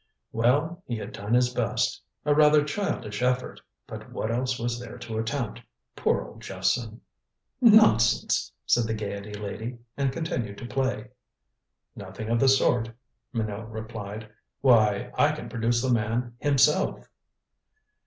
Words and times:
Well, 0.31 0.81
he 0.87 0.97
had 0.97 1.11
done 1.11 1.35
his 1.35 1.53
best. 1.53 2.01
A 2.25 2.33
rather 2.33 2.63
childish 2.63 3.21
effort, 3.21 3.61
but 3.85 4.11
what 4.11 4.31
else 4.31 4.57
was 4.57 4.79
there 4.79 4.97
to 4.97 5.19
attempt? 5.19 5.61
Poor 5.95 6.23
old 6.23 6.41
Jephson! 6.41 7.01
"Nonsense," 7.61 8.51
said 8.65 8.85
the 8.85 8.95
Gaiety 8.95 9.33
lady, 9.35 9.77
and 9.95 10.11
continued 10.11 10.57
to 10.57 10.65
play. 10.65 11.09
"Nothing 11.95 12.29
of 12.29 12.39
the 12.39 12.49
sort," 12.49 12.89
Minot 13.31 13.69
replied. 13.69 14.27
"Why, 14.61 15.11
I 15.13 15.33
can 15.33 15.47
produce 15.49 15.83
the 15.83 15.93
man 15.93 16.33
himself." 16.39 17.07